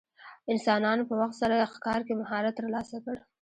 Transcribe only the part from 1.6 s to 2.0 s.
ښکار